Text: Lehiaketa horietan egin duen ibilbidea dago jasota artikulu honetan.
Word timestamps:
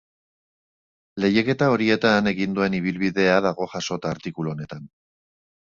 Lehiaketa 1.25 1.67
horietan 1.73 2.31
egin 2.33 2.57
duen 2.57 2.79
ibilbidea 2.81 3.39
dago 3.49 3.71
jasota 3.77 4.15
artikulu 4.17 4.55
honetan. 4.57 4.91